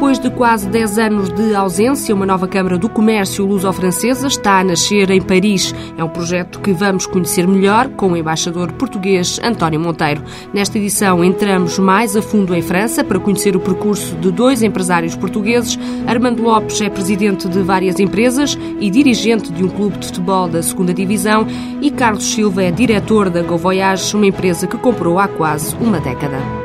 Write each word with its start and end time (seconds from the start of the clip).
Depois 0.00 0.18
de 0.18 0.30
quase 0.30 0.66
10 0.66 0.98
anos 0.98 1.28
de 1.28 1.54
ausência, 1.54 2.14
uma 2.14 2.24
nova 2.24 2.48
Câmara 2.48 2.78
do 2.78 2.88
Comércio 2.88 3.44
Luso-Francesa 3.44 4.28
está 4.28 4.58
a 4.58 4.64
nascer 4.64 5.10
em 5.10 5.20
Paris. 5.20 5.74
É 5.94 6.02
um 6.02 6.08
projeto 6.08 6.58
que 6.58 6.72
vamos 6.72 7.04
conhecer 7.04 7.46
melhor 7.46 7.86
com 7.90 8.12
o 8.12 8.16
embaixador 8.16 8.72
português 8.72 9.38
António 9.44 9.78
Monteiro. 9.78 10.22
Nesta 10.54 10.78
edição, 10.78 11.22
entramos 11.22 11.78
mais 11.78 12.16
a 12.16 12.22
fundo 12.22 12.54
em 12.54 12.62
França 12.62 13.04
para 13.04 13.20
conhecer 13.20 13.54
o 13.54 13.60
percurso 13.60 14.16
de 14.16 14.32
dois 14.32 14.62
empresários 14.62 15.14
portugueses. 15.14 15.78
Armando 16.06 16.42
Lopes 16.42 16.80
é 16.80 16.88
presidente 16.88 17.46
de 17.46 17.60
várias 17.60 18.00
empresas 18.00 18.56
e 18.80 18.88
dirigente 18.88 19.52
de 19.52 19.62
um 19.62 19.68
clube 19.68 19.98
de 19.98 20.06
futebol 20.06 20.48
da 20.48 20.62
segunda 20.62 20.94
Divisão. 20.94 21.46
E 21.82 21.90
Carlos 21.90 22.24
Silva 22.24 22.62
é 22.62 22.70
diretor 22.70 23.28
da 23.28 23.42
Go 23.42 23.58
Voyage, 23.58 24.16
uma 24.16 24.26
empresa 24.26 24.66
que 24.66 24.78
comprou 24.78 25.18
há 25.18 25.28
quase 25.28 25.76
uma 25.76 26.00
década. 26.00 26.59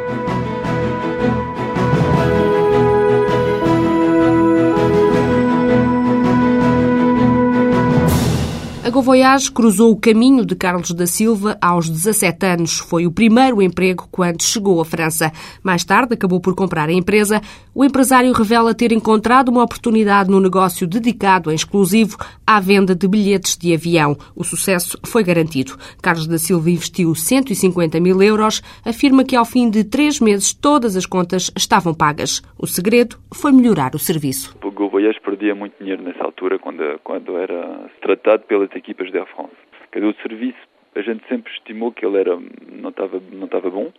Voyage 9.02 9.52
cruzou 9.52 9.92
o 9.92 10.00
caminho 10.00 10.46
de 10.46 10.56
Carlos 10.56 10.92
da 10.92 11.06
Silva 11.06 11.58
aos 11.62 11.90
17 11.90 12.46
anos. 12.46 12.80
Foi 12.80 13.06
o 13.06 13.12
primeiro 13.12 13.62
emprego 13.62 14.08
quando 14.10 14.42
chegou 14.42 14.80
à 14.80 14.86
França. 14.86 15.32
Mais 15.64 15.84
tarde 15.84 16.14
acabou 16.14 16.40
por 16.40 16.56
comprar 16.56 16.88
a 16.88 16.94
empresa. 16.94 17.42
O 17.74 17.84
empresário 17.84 18.32
revela 18.32 18.74
ter 18.74 18.92
encontrado 18.92 19.50
uma 19.50 19.64
oportunidade 19.64 20.30
no 20.30 20.40
negócio 20.40 20.88
dedicado 20.88 21.52
em 21.52 21.56
exclusivo 21.56 22.18
à 22.48 22.60
venda 22.60 22.96
de 22.96 23.08
bilhetes 23.08 23.58
de 23.58 23.74
avião. 23.74 24.16
O 24.36 24.44
sucesso 24.44 24.98
foi 25.06 25.24
garantido. 25.24 25.76
Carlos 26.02 26.28
da 26.28 26.38
Silva 26.38 26.70
investiu 26.70 27.14
150 27.14 28.00
mil 28.00 28.22
euros. 28.22 28.62
Afirma 28.86 29.24
que 29.24 29.36
ao 29.36 29.46
fim 29.46 29.70
de 29.70 29.84
três 29.84 30.20
meses 30.20 30.54
todas 30.54 30.96
as 30.96 31.06
contas 31.06 31.52
estavam 31.58 31.94
pagas. 31.94 32.42
O 32.58 32.66
segredo 32.66 33.18
foi 33.34 33.52
melhorar 33.52 33.94
o 33.94 34.00
serviço. 34.00 34.56
O 34.64 34.90
Voyage 34.96 35.20
perdia 35.20 35.54
muito 35.54 35.78
dinheiro 35.78 36.02
nessa 36.02 36.24
altura 36.24 36.58
quando, 36.58 37.00
quando 37.04 37.38
era 37.38 37.90
tratado 38.02 38.44
pelas 38.44 38.70
equipes 38.72 38.85
equipas 38.86 39.12
da 39.12 39.20
Air 39.20 39.28
France. 39.28 39.56
Cada 39.92 40.08
o 40.08 40.14
serviço, 40.16 40.58
a 40.96 41.02
gente 41.02 41.28
sempre 41.28 41.52
estimou 41.52 41.92
que 41.92 42.06
ele 42.06 42.20
era, 42.20 42.38
não 42.72 42.90
estava 42.90 43.20
não 43.32 43.46
estava 43.46 43.70
bom 43.70 43.92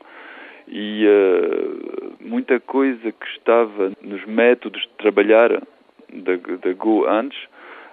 e 0.68 1.06
uh, 1.06 2.14
muita 2.20 2.58
coisa 2.60 3.12
que 3.12 3.26
estava 3.36 3.92
nos 4.02 4.24
métodos 4.24 4.82
de 4.82 4.88
trabalhar 4.98 5.50
da, 6.12 6.36
da 6.36 6.72
Go 6.72 7.06
antes 7.06 7.38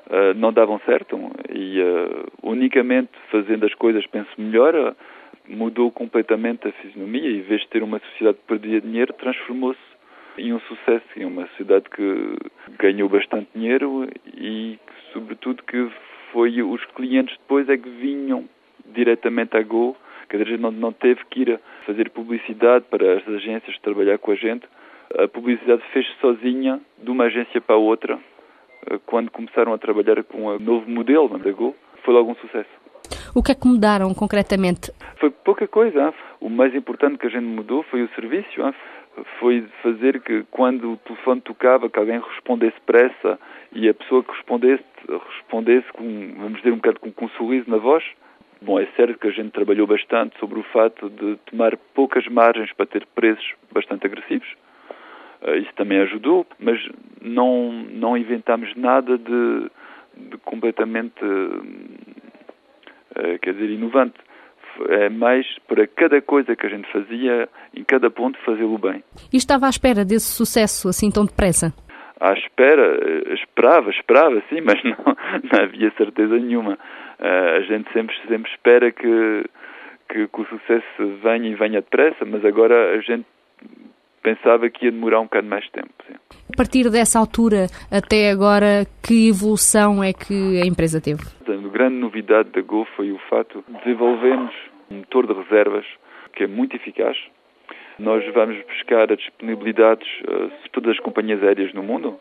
uh, 0.08 0.34
não 0.36 0.52
davam 0.52 0.80
certo 0.86 1.20
e 1.54 1.80
uh, 1.82 2.26
unicamente 2.42 3.12
fazendo 3.30 3.66
as 3.66 3.74
coisas, 3.76 4.06
penso 4.08 4.30
melhor, 4.38 4.96
mudou 5.48 5.92
completamente 5.92 6.68
a 6.68 6.72
fisionomia 6.72 7.30
e 7.30 7.38
em 7.40 7.42
vez 7.42 7.62
de 7.62 7.68
ter 7.68 7.84
uma 7.84 8.00
sociedade 8.00 8.38
que 8.38 8.48
perdia 8.48 8.82
dinheiro, 8.82 9.14
transformou-se 9.14 9.80
em 10.38 10.52
um 10.52 10.60
sucesso, 10.62 11.06
em 11.16 11.26
uma 11.26 11.46
sociedade 11.50 11.86
que 11.90 12.36
ganhou 12.80 13.08
bastante 13.08 13.48
dinheiro 13.54 14.08
e, 14.36 14.80
sobretudo, 15.12 15.62
que 15.64 15.92
foi 16.34 16.62
os 16.64 16.84
clientes 16.96 17.38
depois 17.38 17.70
é 17.70 17.78
que 17.78 17.88
vinham 17.88 18.50
diretamente 18.86 19.56
à 19.56 19.62
Go, 19.62 19.96
que 20.28 20.36
a 20.36 20.40
gente 20.40 20.60
não, 20.60 20.72
não 20.72 20.92
teve 20.92 21.22
que 21.30 21.44
ir 21.44 21.60
fazer 21.86 22.10
publicidade 22.10 22.86
para 22.90 23.18
as 23.18 23.28
agências 23.28 23.78
trabalhar 23.80 24.18
com 24.18 24.32
a 24.32 24.36
gente. 24.36 24.68
A 25.18 25.28
publicidade 25.28 25.84
fez 25.94 26.08
sozinha 26.20 26.82
de 27.02 27.12
uma 27.12 27.26
agência 27.26 27.62
para 27.62 27.76
a 27.76 27.80
outra 27.80 28.20
eh, 28.90 29.00
quando 29.06 29.30
começaram 29.30 29.74
a 29.74 29.78
trabalhar 29.78 30.24
com 30.24 30.48
o 30.48 30.60
novo 30.60 30.90
modelo 30.90 31.38
da 31.38 31.52
Go. 31.52 31.76
Foi 32.04 32.14
logo 32.14 32.32
um 32.32 32.36
sucesso. 32.36 32.70
O 33.36 33.44
que 33.44 33.52
é 33.52 33.56
que 33.56 33.68
mudaram 33.68 34.14
concretamente? 34.14 34.92
Foi 35.18 35.30
pouca 35.30 35.68
coisa. 35.68 36.14
O 36.42 36.50
mais 36.50 36.74
importante 36.74 37.18
que 37.18 37.28
a 37.28 37.30
gente 37.30 37.46
mudou 37.46 37.84
foi 37.84 38.02
o 38.04 38.10
serviço. 38.16 38.62
Foi 39.40 39.64
fazer 39.82 40.22
que 40.22 40.44
quando 40.50 40.94
o 40.94 40.98
telefone 40.98 41.42
tocava, 41.42 41.90
que 41.90 42.00
alguém 42.00 42.20
respondesse 42.20 42.80
pressa 42.86 43.40
e 43.72 43.88
a 43.88 43.94
pessoa 43.94 44.24
que 44.24 44.32
respondesse, 44.32 44.84
respondesse 45.36 45.88
com, 45.94 46.34
vamos 46.38 46.58
dizer, 46.58 46.72
um 46.72 46.78
bocado 46.78 47.00
com, 47.00 47.12
com 47.12 47.26
um 47.26 47.30
sorriso 47.30 47.70
na 47.70 47.78
voz. 47.78 48.04
Bom, 48.62 48.80
é 48.80 48.86
certo 48.96 49.20
que 49.20 49.28
a 49.28 49.32
gente 49.32 49.52
trabalhou 49.52 49.86
bastante 49.86 50.40
sobre 50.40 50.60
o 50.60 50.64
fato 50.64 51.10
de 51.10 51.36
tomar 51.48 51.76
poucas 51.94 52.26
margens 52.28 52.72
para 52.74 52.86
ter 52.86 53.06
preços 53.08 53.54
bastante 53.72 54.06
agressivos. 54.08 54.48
Uh, 55.42 55.58
isso 55.58 55.74
também 55.76 56.00
ajudou, 56.00 56.48
mas 56.58 56.80
não, 57.22 57.72
não 57.92 58.18
inventámos 58.18 58.74
nada 58.76 59.18
de, 59.18 59.70
de 60.16 60.38
completamente, 60.38 61.22
uh, 61.26 61.60
quer 63.42 63.54
dizer, 63.54 63.70
inovante. 63.70 64.16
É 64.90 65.10
mais 65.10 65.46
para 65.68 65.88
cada 65.88 66.22
coisa 66.22 66.56
que 66.56 66.66
a 66.66 66.70
gente 66.70 66.92
fazia, 66.92 67.48
em 67.76 67.84
cada 67.84 68.10
ponto, 68.10 68.38
fazê-lo 68.46 68.78
bem. 68.78 69.04
E 69.32 69.38
estava 69.38 69.68
à 69.68 69.70
espera 69.70 70.04
desse 70.04 70.28
sucesso 70.28 70.90
assim 70.90 71.12
tão 71.12 71.26
depressa? 71.26 71.74
à 72.24 72.32
espera, 72.34 72.98
eh, 73.02 73.34
esperava, 73.34 73.90
esperava 73.90 74.42
sim, 74.48 74.62
mas 74.62 74.82
não, 74.82 74.96
não 75.52 75.62
havia 75.62 75.92
certeza 75.98 76.38
nenhuma. 76.38 76.78
Uh, 77.20 77.58
a 77.58 77.62
gente 77.62 77.92
sempre, 77.92 78.16
sempre 78.28 78.50
espera 78.50 78.92
que, 78.92 79.46
que, 80.10 80.28
que, 80.28 80.42
o 80.42 80.46
sucesso 80.46 81.20
venha 81.22 81.50
e 81.50 81.56
venha 81.56 81.82
depressa, 81.82 82.24
mas 82.26 82.44
agora 82.46 82.94
a 82.94 83.02
gente 83.02 83.26
pensava 84.24 84.70
que 84.70 84.86
ia 84.86 84.92
demorar 84.92 85.20
um 85.20 85.26
bocado 85.26 85.48
mais 85.48 85.70
tempo. 85.70 85.94
Sim. 86.08 86.16
A 86.52 86.58
partir 86.58 86.90
dessa 86.90 87.20
altura 87.20 87.68
até 87.92 88.32
agora, 88.32 88.86
que 89.06 89.30
evolução 89.30 90.04
é 90.04 90.14
que 90.14 90.62
a 90.62 90.66
empresa 90.66 91.02
teve? 91.02 91.22
A 91.48 91.68
grande 91.70 91.96
novidade 91.96 92.50
da 92.50 92.62
Go 92.62 92.88
foi 92.96 93.12
o 93.12 93.20
fato 93.30 93.64
de 93.68 93.78
desenvolvermos 93.80 94.54
um 94.90 94.98
motor 94.98 95.28
de 95.28 95.34
reservas 95.34 95.86
que 96.34 96.44
é 96.44 96.48
muito 96.48 96.76
eficaz, 96.76 97.18
nós 98.00 98.24
vamos 98.34 98.58
buscar 98.66 99.12
as 99.12 99.18
disponibilidades 99.18 100.08
uh, 100.22 100.48
de 100.64 100.70
todas 100.72 100.92
as 100.92 101.00
companhias 101.00 101.44
aéreas 101.44 101.74
no 101.74 101.84
mundo 101.84 102.20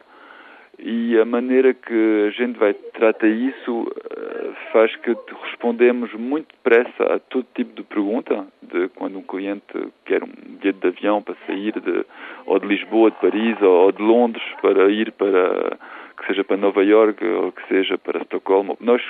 e 0.78 1.18
a 1.18 1.24
maneira 1.24 1.72
que 1.72 2.26
a 2.26 2.30
gente 2.30 2.58
vai 2.58 2.74
tratar 2.74 3.28
isso 3.28 3.82
uh, 3.82 4.31
faz 4.72 4.94
que 4.96 5.14
respondemos 5.44 6.12
muito 6.14 6.48
depressa 6.54 7.14
a 7.14 7.18
todo 7.18 7.46
tipo 7.54 7.74
de 7.74 7.82
pergunta, 7.82 8.46
de 8.62 8.88
quando 8.90 9.18
um 9.18 9.22
cliente 9.22 9.62
quer 10.04 10.24
um 10.24 10.28
bilhete 10.28 10.80
de 10.80 10.88
avião 10.88 11.22
para 11.22 11.36
sair 11.46 11.72
de, 11.78 12.04
ou 12.46 12.58
de 12.58 12.66
Lisboa, 12.66 13.10
de 13.10 13.18
Paris 13.18 13.60
ou 13.60 13.92
de 13.92 14.02
Londres 14.02 14.42
para 14.60 14.90
ir 14.90 15.12
para 15.12 15.78
que 16.16 16.26
seja 16.26 16.42
para 16.42 16.56
Nova 16.56 16.82
York 16.82 17.24
ou 17.24 17.52
que 17.52 17.66
seja 17.68 17.98
para 17.98 18.22
Estocolmo. 18.22 18.76
Nós 18.80 19.02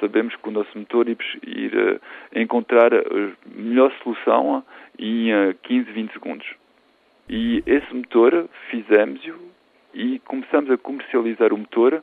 sabemos 0.00 0.34
que 0.36 0.48
o 0.48 0.52
nosso 0.52 0.76
motor 0.76 1.08
ir, 1.08 1.16
ir 1.46 1.74
uh, 1.74 2.00
encontrar 2.38 2.92
a 2.92 3.02
melhor 3.46 3.92
solução 4.02 4.62
em 4.98 5.30
15, 5.62 5.90
20 5.92 6.12
segundos. 6.12 6.46
E 7.28 7.62
esse 7.66 7.94
motor 7.94 8.48
fizemos-o 8.70 9.50
e 9.94 10.18
começamos 10.20 10.70
a 10.70 10.76
comercializar 10.76 11.52
o 11.52 11.58
motor 11.58 12.02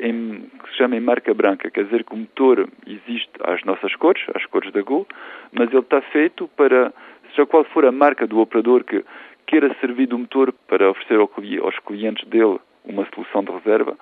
em, 0.00 0.50
que 0.62 0.70
se 0.70 0.76
chama 0.76 0.96
em 0.96 1.00
marca 1.00 1.32
branca, 1.34 1.70
quer 1.70 1.84
dizer 1.84 2.04
que 2.04 2.14
o 2.14 2.16
motor 2.16 2.68
existe 2.86 3.30
às 3.42 3.62
nossas 3.64 3.94
cores, 3.96 4.22
às 4.34 4.44
cores 4.46 4.72
da 4.72 4.82
Go, 4.82 5.06
mas 5.52 5.68
ele 5.68 5.80
está 5.80 6.00
feito 6.00 6.48
para, 6.56 6.92
seja 7.30 7.46
qual 7.46 7.64
for 7.64 7.84
a 7.84 7.92
marca 7.92 8.26
do 8.26 8.40
operador 8.40 8.84
que 8.84 9.04
queira 9.46 9.74
servir 9.80 10.06
do 10.06 10.18
motor 10.18 10.52
para 10.66 10.90
oferecer 10.90 11.18
aos 11.60 11.78
clientes 11.80 12.26
dele 12.28 12.58
uma 12.84 13.06
solução 13.14 13.44
de 13.44 13.52
reserva, 13.52 13.96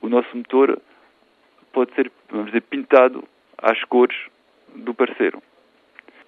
o 0.00 0.08
nosso 0.08 0.36
motor 0.36 0.78
pode 1.72 1.92
ser, 1.94 2.10
vamos 2.30 2.46
dizer, 2.46 2.62
pintado 2.62 3.24
às 3.58 3.82
cores 3.84 4.16
do 4.74 4.94
parceiro. 4.94 5.42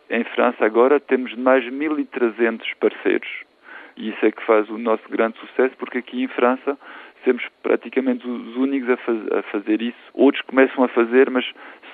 Em 0.08 0.24
França 0.24 0.64
agora 0.64 0.98
temos 0.98 1.34
mais 1.34 1.64
de 1.64 1.70
1.300 1.70 2.62
parceiros 2.80 3.28
e 3.96 4.10
isso 4.10 4.24
é 4.24 4.30
que 4.30 4.44
faz 4.44 4.68
o 4.68 4.78
nosso 4.78 5.08
grande 5.08 5.38
sucesso 5.38 5.74
porque 5.78 5.98
aqui 5.98 6.22
em 6.22 6.28
França 6.28 6.78
somos 7.26 7.42
praticamente 7.62 8.26
os 8.26 8.56
únicos 8.56 8.88
a, 8.90 8.96
faz, 8.96 9.18
a 9.32 9.42
fazer 9.50 9.82
isso. 9.82 9.98
Outros 10.14 10.42
começam 10.46 10.84
a 10.84 10.88
fazer, 10.88 11.28
mas 11.30 11.44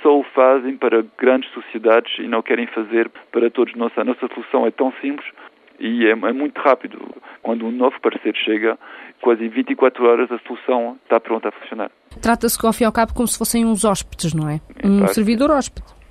só 0.02 0.18
o 0.18 0.22
fazem 0.22 0.76
para 0.76 1.04
grandes 1.18 1.50
sociedades 1.52 2.12
e 2.18 2.28
não 2.28 2.42
querem 2.42 2.66
fazer 2.66 3.10
para 3.30 3.50
todos. 3.50 3.74
Nossa, 3.74 4.00
a 4.00 4.04
nossa 4.04 4.28
solução 4.28 4.66
é 4.66 4.70
tão 4.70 4.92
simples 5.00 5.26
e 5.80 6.06
é, 6.06 6.10
é, 6.10 6.32
muito 6.32 6.60
rápido. 6.60 6.98
Quando 7.42 7.66
um 7.66 7.72
novo 7.72 7.98
parceiro 8.00 8.38
chega, 8.38 8.78
quase 9.20 9.44
em 9.44 9.48
24 9.48 10.04
horas 10.06 10.30
a 10.30 10.38
solução 10.46 10.98
está 11.02 11.18
pronta 11.18 11.48
a 11.48 11.52
funcionar. 11.52 11.90
Trata-se, 12.20 12.64
ao 12.64 12.72
fim 12.72 12.84
e 12.84 12.86
ao 12.86 12.92
cabo, 12.92 13.14
como 13.14 13.26
se 13.26 13.38
fossem 13.38 13.64
uns 13.64 13.84
hóspedes, 13.84 14.34
não 14.34 14.48
é? 14.48 14.60
Um 14.84 15.06
servidor 15.08 15.50
hóspede. 15.50 16.02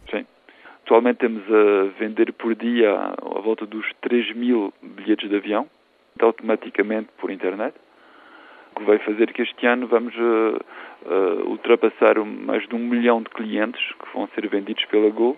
Atualmente 0.91 1.19
temos 1.19 1.43
a 1.43 1.97
vender 1.97 2.33
por 2.33 2.53
dia 2.53 2.91
à 2.93 3.39
volta 3.39 3.65
dos 3.65 3.85
3 4.01 4.35
mil 4.35 4.73
bilhetes 4.83 5.29
de 5.29 5.37
avião, 5.37 5.65
automaticamente 6.19 7.07
por 7.17 7.31
internet, 7.31 7.73
que 8.81 8.85
vai 8.85 8.97
fazer 8.99 9.31
que 9.31 9.41
este 9.43 9.65
ano 9.67 9.87
vamos 9.87 10.13
uh, 10.15 10.59
uh, 11.05 11.49
ultrapassar 11.49 12.17
mais 12.25 12.67
de 12.67 12.75
um 12.75 12.79
milhão 12.79 13.21
de 13.21 13.29
clientes 13.29 13.81
que 13.93 14.13
vão 14.13 14.27
ser 14.33 14.47
vendidos 14.49 14.83
pela 14.85 15.09
Go, 15.09 15.37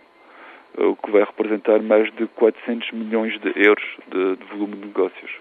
uh, 0.78 0.88
o 0.88 0.96
que 0.96 1.12
vai 1.12 1.24
representar 1.24 1.82
mais 1.82 2.12
de 2.16 2.26
400 2.28 2.92
milhões 2.92 3.40
de 3.42 3.52
euros 3.56 3.84
de, 4.08 4.38
de 4.38 4.46
volume 4.46 4.76
de 4.78 4.86
negócios. 4.88 5.32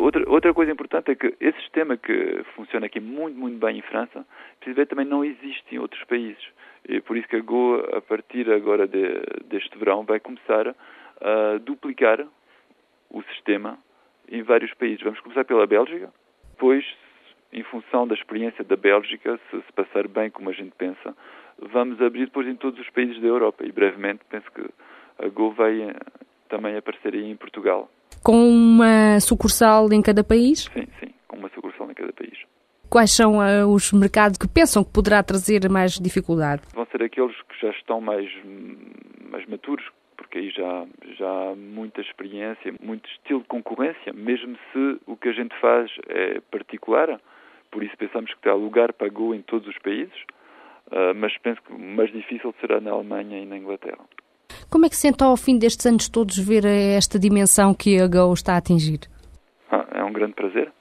Outra, 0.00 0.30
outra 0.30 0.54
coisa 0.54 0.72
importante 0.72 1.10
é 1.10 1.14
que 1.14 1.34
esse 1.40 1.58
sistema 1.60 1.96
que 1.96 2.44
funciona 2.54 2.86
aqui 2.86 3.00
muito, 3.00 3.36
muito 3.36 3.58
bem 3.58 3.78
em 3.78 3.82
França, 3.82 4.24
precisa 4.60 4.76
ver 4.76 4.86
também 4.86 5.06
não 5.06 5.24
existe 5.24 5.74
em 5.74 5.78
outros 5.78 6.02
países. 6.04 6.42
E 6.88 7.00
por 7.00 7.16
isso 7.16 7.28
que 7.28 7.36
a 7.36 7.40
Go, 7.40 7.82
a 7.92 8.00
partir 8.00 8.50
agora 8.50 8.86
de, 8.86 9.20
deste 9.46 9.76
verão, 9.76 10.04
vai 10.04 10.20
começar 10.20 10.68
a 11.20 11.58
duplicar 11.58 12.24
o 13.10 13.22
sistema 13.34 13.78
em 14.30 14.42
vários 14.42 14.72
países. 14.74 15.02
Vamos 15.02 15.20
começar 15.20 15.44
pela 15.44 15.66
Bélgica, 15.66 16.12
depois, 16.52 16.84
em 17.52 17.62
função 17.64 18.06
da 18.06 18.14
experiência 18.14 18.62
da 18.64 18.76
Bélgica, 18.76 19.38
se 19.50 19.56
se 19.62 19.72
passar 19.72 20.06
bem 20.06 20.30
como 20.30 20.50
a 20.50 20.52
gente 20.52 20.72
pensa, 20.76 21.16
vamos 21.72 22.00
abrir 22.00 22.26
depois 22.26 22.46
em 22.46 22.56
todos 22.56 22.78
os 22.80 22.90
países 22.90 23.20
da 23.20 23.26
Europa 23.26 23.64
e 23.64 23.72
brevemente 23.72 24.20
penso 24.28 24.50
que 24.52 24.62
a 25.18 25.28
Go 25.28 25.50
vai 25.52 25.80
eh, 25.82 25.94
também 26.48 26.76
aparecer 26.76 27.14
aí 27.14 27.30
em 27.30 27.36
Portugal. 27.36 27.90
Com 28.22 28.48
uma 28.48 29.18
sucursal 29.20 29.92
em 29.92 30.02
cada 30.02 30.22
país? 30.22 30.64
Sim, 30.72 30.86
sim, 31.00 31.12
com 31.26 31.36
uma 31.36 31.48
sucursal 31.50 31.90
em 31.90 31.94
cada 31.94 32.12
país. 32.12 32.38
Quais 32.90 33.12
são 33.14 33.38
uh, 33.38 33.66
os 33.68 33.92
mercados 33.92 34.38
que 34.38 34.48
pensam 34.48 34.82
que 34.82 34.92
poderá 34.92 35.22
trazer 35.22 35.68
mais 35.68 35.98
dificuldade? 35.98 36.62
Vão 36.74 36.86
ser 36.86 37.02
aqueles 37.02 37.36
que 37.42 37.60
já 37.60 37.70
estão 37.70 38.00
mais, 38.00 38.30
mais 39.30 39.46
maturos, 39.46 39.84
porque 40.16 40.38
aí 40.38 40.50
já, 40.50 40.86
já 41.18 41.28
há 41.28 41.54
muita 41.54 42.00
experiência, 42.00 42.74
muito 42.80 43.08
estilo 43.10 43.40
de 43.40 43.46
concorrência, 43.46 44.12
mesmo 44.14 44.56
se 44.72 45.00
o 45.06 45.16
que 45.16 45.28
a 45.28 45.32
gente 45.32 45.54
faz 45.60 45.90
é 46.08 46.40
particular. 46.50 47.20
Por 47.70 47.82
isso 47.82 47.96
pensamos 47.96 48.32
que 48.40 48.48
há 48.48 48.54
lugar 48.54 48.92
para 48.92 49.08
Go 49.08 49.34
em 49.34 49.42
todos 49.42 49.68
os 49.68 49.78
países, 49.78 50.14
uh, 50.86 51.14
mas 51.16 51.36
penso 51.38 51.60
que 51.62 51.72
o 51.72 51.78
mais 51.78 52.10
difícil 52.12 52.54
será 52.60 52.80
na 52.80 52.90
Alemanha 52.90 53.38
e 53.38 53.46
na 53.46 53.56
Inglaterra. 53.56 54.04
Como 54.70 54.86
é 54.86 54.88
que 54.88 54.96
sente 54.96 55.22
ao 55.22 55.36
fim 55.36 55.58
destes 55.58 55.86
anos 55.86 56.08
todos 56.08 56.36
ver 56.38 56.64
esta 56.64 57.18
dimensão 57.18 57.74
que 57.74 58.00
a 58.00 58.06
Go 58.06 58.32
está 58.32 58.54
a 58.54 58.58
atingir? 58.58 59.00
Ah, 59.70 59.86
é 59.92 60.04
um 60.04 60.12
grande 60.12 60.34
prazer. 60.34 60.72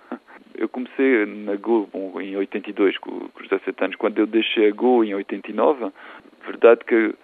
Eu 0.54 0.68
comecei 0.68 1.24
na 1.26 1.56
Go 1.56 1.88
em 2.20 2.36
82, 2.36 2.98
com, 2.98 3.28
os 3.40 3.48
17 3.48 3.84
anos. 3.84 3.96
Quando 3.96 4.18
eu 4.18 4.26
deixei 4.26 4.68
a 4.68 4.72
Go 4.72 5.04
em 5.04 5.14
89, 5.14 5.92
verdade 6.44 6.84
que, 6.84 7.14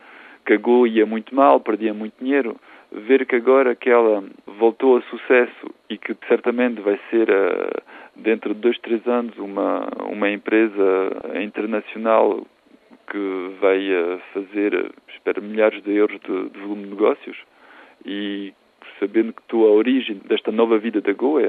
que 0.47 0.53
a 0.53 0.57
Go 0.57 0.87
ia 0.87 1.05
muito 1.05 1.35
mal, 1.35 1.59
perdia 1.59 1.93
muito 1.93 2.15
dinheiro. 2.21 2.57
Ver 2.93 3.27
que 3.27 3.35
agora 3.35 3.75
que 3.75 3.91
ela 3.91 4.23
voltou 4.47 4.99
a 4.99 5.03
sucesso 5.03 5.74
e 5.95 5.99
que 5.99 6.17
certamente 6.27 6.81
vai 6.81 6.99
ser, 7.09 7.31
uh, 7.31 7.83
dentro 8.17 8.53
de 8.53 8.61
dois, 8.61 8.79
três 8.79 9.07
anos, 9.07 9.37
uma, 9.39 9.89
uma 10.11 10.29
empresa 10.29 10.83
internacional 11.41 12.45
que 13.11 13.57
vai 13.61 13.79
uh, 13.79 14.21
fazer, 14.33 14.93
espero, 15.09 15.41
milhares 15.41 15.83
de 15.85 15.93
euros 15.93 16.19
de, 16.21 16.49
de 16.51 16.59
volume 16.59 16.85
de 16.85 16.91
negócios. 16.91 17.37
E 18.05 18.53
sabendo 18.99 19.33
que 19.33 19.43
tu 19.47 19.65
a 19.65 19.71
origem 19.71 20.21
desta 20.27 20.51
nova 20.51 20.79
vida 20.79 21.01
da 21.01 21.13
Go 21.13 21.39
é, 21.39 21.45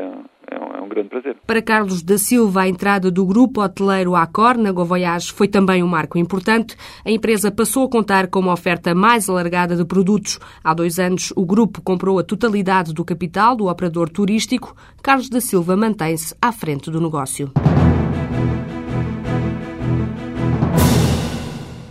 é, 0.51 0.59
um, 0.85 0.89
grande 0.89 1.09
prazer. 1.09 1.35
Para 1.45 1.61
Carlos 1.61 2.01
da 2.01 2.17
Silva, 2.17 2.61
a 2.61 2.67
entrada 2.67 3.11
do 3.11 3.25
grupo 3.25 3.61
hoteleiro 3.61 4.15
Accor 4.15 4.57
na 4.57 4.71
Go 4.71 4.85
Voyage 4.85 5.33
foi 5.33 5.47
também 5.47 5.83
um 5.83 5.87
marco 5.87 6.17
importante. 6.17 6.75
A 7.03 7.11
empresa 7.11 7.51
passou 7.51 7.85
a 7.85 7.89
contar 7.89 8.27
com 8.27 8.39
uma 8.39 8.53
oferta 8.53 8.93
mais 8.95 9.29
alargada 9.29 9.75
de 9.75 9.85
produtos. 9.85 10.39
Há 10.63 10.73
dois 10.73 10.99
anos, 10.99 11.33
o 11.35 11.45
grupo 11.45 11.81
comprou 11.81 12.19
a 12.19 12.23
totalidade 12.23 12.93
do 12.93 13.03
capital 13.03 13.55
do 13.55 13.67
operador 13.67 14.09
turístico. 14.09 14.75
Carlos 15.01 15.29
da 15.29 15.41
Silva 15.41 15.75
mantém-se 15.75 16.35
à 16.41 16.51
frente 16.51 16.89
do 16.89 17.01
negócio. 17.01 17.51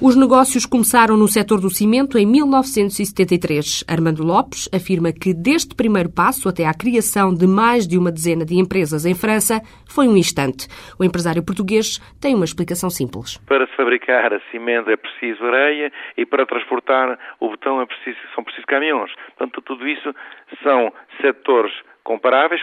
Os 0.07 0.17
negócios 0.17 0.67
começaram 0.67 1.17
no 1.17 1.27
setor 1.27 1.63
do 1.63 1.71
cimento 1.71 2.19
em 2.19 2.27
1973. 2.27 3.85
Armando 3.89 4.23
Lopes 4.23 4.69
afirma 4.69 5.09
que 5.11 5.33
deste 5.33 5.75
primeiro 5.75 6.13
passo 6.13 6.47
até 6.47 6.67
à 6.67 6.75
criação 6.75 7.33
de 7.33 7.47
mais 7.47 7.89
de 7.89 7.97
uma 7.97 8.13
dezena 8.13 8.45
de 8.45 8.53
empresas 8.55 9.07
em 9.07 9.15
França 9.15 9.63
foi 9.89 10.07
um 10.07 10.15
instante. 10.15 10.69
O 11.01 11.05
empresário 11.05 11.43
português 11.43 11.97
tem 12.21 12.35
uma 12.35 12.45
explicação 12.45 12.91
simples. 12.91 13.39
Para 13.49 13.67
se 13.67 13.75
fabricar 13.75 14.35
a 14.35 14.41
cimento 14.53 14.91
é 14.91 14.97
preciso 14.99 15.43
areia 15.43 15.91
e 16.19 16.27
para 16.27 16.45
transportar 16.45 17.19
o 17.41 17.49
betão 17.49 17.81
é 17.81 17.87
preciso, 17.87 18.19
são 18.35 18.45
precisos 18.45 18.67
caminhões. 18.67 19.11
Portanto, 19.33 19.63
tudo 19.63 19.89
isso 19.89 20.15
são 20.63 20.93
setores 21.23 21.73
comparáveis, 22.05 22.61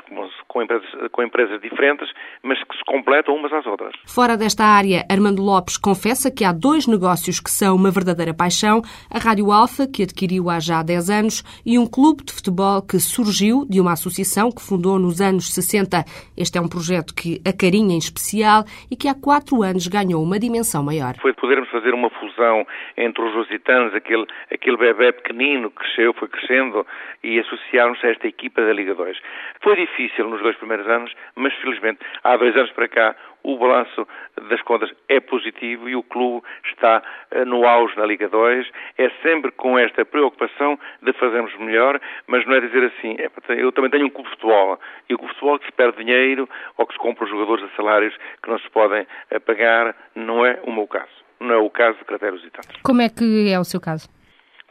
com 0.47 0.61
empresas, 0.61 0.87
com 1.11 1.23
empresas 1.23 1.59
diferentes, 1.61 2.07
mas 2.43 2.63
que 2.63 2.77
se 2.77 2.83
completam 2.85 3.35
umas 3.35 3.51
às 3.51 3.65
outras. 3.65 3.93
Fora 4.05 4.37
desta 4.37 4.63
área, 4.63 5.03
Armando 5.09 5.41
Lopes 5.41 5.77
confessa 5.77 6.31
que 6.31 6.45
há 6.45 6.53
dois 6.53 6.87
negócios 6.87 7.39
que 7.39 7.49
são 7.49 7.75
uma 7.75 7.91
verdadeira 7.91 8.33
paixão: 8.33 8.81
a 9.09 9.17
Rádio 9.17 9.51
Alfa, 9.51 9.87
que 9.87 10.03
adquiriu 10.03 10.49
há 10.49 10.59
já 10.59 10.83
10 10.83 11.09
anos, 11.09 11.43
e 11.65 11.77
um 11.79 11.87
clube 11.87 12.23
de 12.23 12.31
futebol 12.31 12.81
que 12.81 12.99
surgiu 12.99 13.65
de 13.67 13.81
uma 13.81 13.93
associação 13.93 14.51
que 14.51 14.61
fundou 14.61 14.99
nos 14.99 15.19
anos 15.19 15.51
60. 15.53 16.05
Este 16.37 16.57
é 16.57 16.61
um 16.61 16.69
projeto 16.69 17.13
que 17.13 17.41
acarinha 17.47 17.95
em 17.95 17.97
especial 17.97 18.63
e 18.89 18.95
que 18.95 19.07
há 19.07 19.15
quatro 19.15 19.63
anos 19.63 19.87
ganhou 19.87 20.21
uma 20.23 20.39
dimensão 20.39 20.83
maior. 20.83 21.15
Foi 21.19 21.33
podermos 21.33 21.69
fazer 21.69 21.93
uma 21.93 22.09
fusão 22.11 22.65
entre 22.95 23.23
os 23.23 23.33
lusitanos, 23.33 23.95
aquele, 23.95 24.25
aquele 24.51 24.77
bebê 24.77 25.11
pequenino 25.11 25.71
que 25.71 25.77
cresceu, 25.77 26.13
foi 26.13 26.27
crescendo, 26.27 26.85
e 27.23 27.39
associarmos 27.39 28.03
a 28.03 28.09
esta 28.09 28.27
equipa 28.27 28.61
da 28.61 28.73
Liga 28.73 28.93
2. 28.95 29.17
Foi 29.61 29.75
difícil 29.75 30.27
nos 30.27 30.41
dois 30.41 30.55
primeiros 30.57 30.87
anos, 30.87 31.13
mas 31.35 31.53
felizmente 31.55 31.99
há 32.23 32.35
dois 32.37 32.55
anos 32.55 32.71
para 32.71 32.87
cá 32.87 33.15
o 33.43 33.57
balanço 33.57 34.07
das 34.49 34.61
contas 34.61 34.91
é 35.09 35.19
positivo 35.19 35.89
e 35.89 35.95
o 35.95 36.03
clube 36.03 36.45
está 36.65 37.01
eh, 37.31 37.45
no 37.45 37.65
auge 37.65 37.97
na 37.97 38.05
Liga 38.05 38.29
2. 38.29 38.67
É 38.97 39.09
sempre 39.23 39.51
com 39.51 39.77
esta 39.77 40.05
preocupação 40.05 40.79
de 41.01 41.13
fazermos 41.13 41.55
melhor, 41.57 41.99
mas 42.27 42.45
não 42.45 42.55
é 42.55 42.61
dizer 42.61 42.83
assim, 42.85 43.15
é, 43.19 43.29
eu 43.61 43.71
também 43.71 43.89
tenho 43.89 44.05
um 44.05 44.09
clube 44.09 44.29
de 44.29 44.35
futebol 44.35 44.79
e 45.09 45.13
o 45.13 45.17
clube 45.17 45.33
de 45.33 45.39
futebol 45.39 45.59
que 45.59 45.65
se 45.65 45.71
perde 45.71 46.03
dinheiro 46.03 46.47
ou 46.77 46.85
que 46.85 46.93
se 46.93 46.99
compra 46.99 47.23
os 47.23 47.29
jogadores 47.29 47.63
a 47.63 47.75
salários 47.75 48.15
que 48.43 48.49
não 48.49 48.59
se 48.59 48.69
podem 48.69 49.07
eh, 49.29 49.39
pagar, 49.39 49.95
não 50.15 50.45
é 50.45 50.59
o 50.63 50.71
meu 50.71 50.87
caso. 50.87 51.21
Não 51.39 51.55
é 51.55 51.57
o 51.57 51.69
caso 51.69 51.97
de 51.97 52.05
Crateros 52.05 52.43
e 52.45 52.51
tantos. 52.51 52.81
Como 52.83 53.01
é 53.01 53.09
que 53.09 53.51
é 53.51 53.59
o 53.59 53.63
seu 53.63 53.81
caso? 53.81 54.07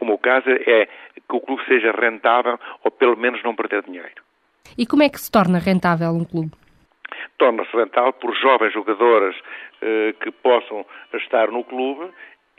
O 0.01 0.05
meu 0.05 0.17
caso 0.17 0.49
é 0.49 0.87
que 0.87 1.37
o 1.37 1.41
clube 1.41 1.65
seja 1.67 1.91
rentável 1.91 2.59
ou 2.85 2.91
pelo 2.91 3.17
menos 3.17 3.43
não 3.43 3.57
perder 3.57 3.83
dinheiro. 3.83 4.30
E 4.76 4.87
como 4.87 5.02
é 5.02 5.08
que 5.08 5.20
se 5.20 5.31
torna 5.31 5.58
rentável 5.58 6.11
um 6.11 6.25
clube? 6.25 6.52
Torna-se 7.38 7.75
rentável 7.76 8.12
por 8.14 8.34
jovens 8.37 8.72
jogadoras 8.72 9.34
eh, 9.82 10.14
que 10.22 10.31
possam 10.31 10.84
estar 11.14 11.50
no 11.50 11.64
clube 11.64 12.11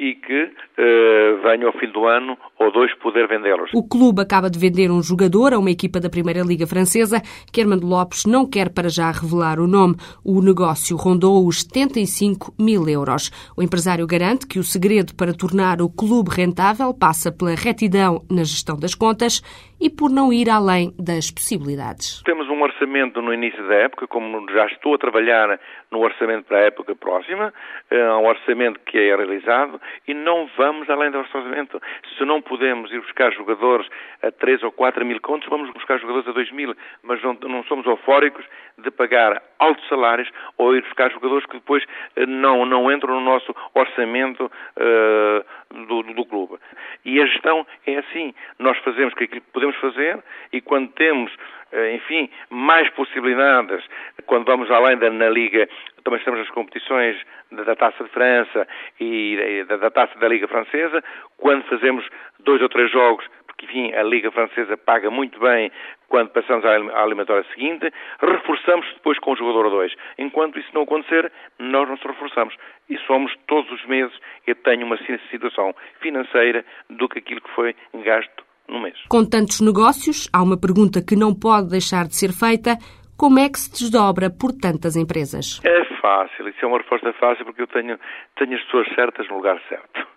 e 0.02 0.16
que 0.16 0.44
uh, 0.46 1.42
venha 1.44 1.68
ao 1.68 1.74
fim 1.74 1.92
do 1.92 2.08
ano 2.08 2.36
ou 2.58 2.72
dois 2.72 2.92
poder 2.96 3.28
vendê-los. 3.28 3.70
O 3.72 3.88
clube 3.88 4.20
acaba 4.20 4.50
de 4.50 4.58
vender 4.58 4.90
um 4.90 5.04
jogador 5.04 5.54
a 5.54 5.60
uma 5.60 5.70
equipa 5.70 6.00
da 6.00 6.10
Primeira 6.10 6.42
Liga 6.42 6.66
Francesa 6.66 7.22
que 7.54 7.62
Armando 7.62 7.86
Lopes 7.86 8.26
não 8.26 8.50
quer 8.50 8.74
para 8.74 8.90
já 8.90 9.12
revelar 9.12 9.60
o 9.60 9.68
nome. 9.68 9.96
O 10.26 10.42
negócio 10.42 10.98
rondou 10.98 11.46
os 11.46 11.62
75 11.62 12.52
mil 12.60 12.90
euros. 12.90 13.30
O 13.56 13.62
empresário 13.62 14.08
garante 14.08 14.48
que 14.48 14.58
o 14.58 14.64
segredo 14.64 15.14
para 15.14 15.36
tornar 15.36 15.84
o 15.84 15.90
clube 15.90 16.32
rentável 16.32 16.92
passa 16.96 17.32
pela 17.32 17.54
retidão 17.54 18.26
na 18.28 18.44
gestão 18.44 18.78
das 18.78 18.96
contas 18.96 19.42
e 19.82 19.90
por 19.90 20.12
não 20.12 20.32
ir 20.32 20.48
além 20.50 20.94
das 21.00 21.32
possibilidades. 21.32 22.22
Temos 22.24 22.48
um 22.48 22.62
orçamento 22.62 23.20
no 23.22 23.34
início 23.34 23.68
da 23.68 23.74
época, 23.74 24.08
como 24.08 24.46
já 24.52 24.68
estou 24.68 24.94
a 24.94 24.98
trabalhar 25.00 25.60
no 25.90 26.00
orçamento 26.00 26.46
para 26.46 26.60
a 26.60 26.62
época 26.62 26.96
próxima, 26.96 27.52
é 27.90 28.14
um 28.14 28.26
orçamento 28.26 28.80
que 28.86 28.98
é 28.98 29.16
realizado 29.16 29.82
e 30.08 30.14
não 30.14 30.48
vamos 30.56 30.90
além 30.90 31.10
do 31.10 31.18
orçamento. 31.18 31.82
Se 32.18 32.24
não 32.24 32.42
podemos 32.42 32.92
ir 32.92 33.02
buscar 33.02 33.34
jogadores 33.34 33.88
a 34.22 34.32
3 34.32 34.64
ou 34.64 34.72
4 34.72 35.04
mil 35.04 35.20
contos, 35.20 35.50
vamos 35.50 35.72
buscar 35.74 36.00
jogadores 36.00 36.28
a 36.28 36.32
2 36.32 36.52
mil, 36.52 36.76
mas 37.02 37.22
não, 37.24 37.34
não 37.34 37.64
somos 37.64 37.86
eufóricos 37.88 38.46
de 38.78 38.92
pagar 38.92 39.42
altos 39.60 39.88
salários 39.88 40.30
ou 40.58 40.76
ir 40.76 40.82
buscar 40.84 41.12
jogadores 41.12 41.46
que 41.46 41.54
depois 41.54 41.84
eh, 42.16 42.26
não, 42.26 42.66
não 42.66 42.92
entram 42.92 43.16
no 43.16 43.22
nosso 43.22 43.54
orçamento 43.74 44.46
uh, 44.46 45.86
do, 45.88 46.04
do, 46.04 46.14
do 46.14 46.26
clube. 46.26 46.58
E 47.06 47.22
a 47.22 47.26
gestão 47.26 47.66
é 47.86 47.98
assim. 47.98 48.34
Nós 48.60 48.78
fazemos 48.80 49.14
aquilo 49.14 49.30
que 49.30 49.42
podemos 49.72 49.78
fazer 49.78 50.20
e 50.52 50.62
quando 50.62 50.92
temos 50.94 51.32
eh, 51.72 51.96
enfim, 51.96 52.30
mais 52.50 52.90
possibilidades. 52.90 53.84
Quando 54.26 54.46
vamos 54.46 54.70
além 54.70 54.98
da 54.98 55.10
na 55.10 55.30
Liga, 55.30 55.70
também 56.04 56.20
estamos 56.20 56.40
nas 56.40 56.50
competições 56.50 57.18
da 57.52 57.76
Taça 57.76 58.04
de 58.04 58.10
França 58.10 58.68
e 59.00 59.66
da, 59.68 59.78
da 59.78 59.90
Taça 59.90 60.18
da 60.20 60.28
Liga 60.28 60.48
Francesa. 60.48 61.02
Quando 61.38 61.64
fazemos 61.64 62.06
dois 62.40 62.62
ou 62.62 62.68
três 62.68 62.92
jogos, 62.92 63.26
porque, 63.48 63.66
enfim, 63.66 63.94
a 63.94 64.04
Liga 64.04 64.32
Francesa 64.32 64.76
paga 64.76 65.10
muito 65.10 65.40
bem 65.40 65.72
quando 66.10 66.30
passamos 66.32 66.66
à 66.66 67.04
eliminatória 67.06 67.46
seguinte, 67.54 67.90
reforçamos 68.22 68.86
depois 68.96 69.18
com 69.20 69.32
o 69.32 69.36
jogador 69.38 69.70
2. 69.70 69.94
Enquanto 70.18 70.60
isso 70.60 70.70
não 70.74 70.82
acontecer, 70.82 71.32
nós 71.58 71.88
não 71.88 71.96
nos 71.96 72.04
reforçamos. 72.04 72.54
E 72.90 72.98
somos 73.00 73.34
todos 73.48 73.72
os 73.72 73.86
meses, 73.86 74.14
eu 74.46 74.56
tenho 74.56 74.86
uma 74.86 74.98
situação 75.30 75.74
financeira 76.02 76.66
do 76.90 77.08
que 77.08 77.20
aquilo 77.20 77.40
que 77.40 77.52
foi 77.52 77.74
gasto 78.04 78.51
no 78.72 78.82
mês. 78.82 78.98
Com 79.10 79.26
tantos 79.26 79.62
negócios, 79.62 80.30
há 80.34 80.42
uma 80.42 80.60
pergunta 80.60 81.04
que 81.04 81.16
não 81.16 81.36
pode 81.36 81.70
deixar 81.70 82.08
de 82.08 82.16
ser 82.16 82.32
feita. 82.32 82.78
Como 83.18 83.38
é 83.38 83.48
que 83.50 83.60
se 83.60 83.70
desdobra 83.70 84.32
por 84.32 84.52
tantas 84.52 84.96
empresas? 84.96 85.62
É 85.64 85.84
fácil, 86.02 86.48
isso 86.50 86.64
é 86.64 86.68
uma 86.68 86.80
resposta 86.80 87.14
fácil 87.14 87.46
porque 87.46 87.62
eu 87.62 87.68
tenho, 87.68 88.00
tenho 88.36 88.56
as 88.56 88.64
pessoas 88.64 88.88
certas 88.96 89.28
no 89.30 89.36
lugar 89.36 89.62
certo. 89.70 90.08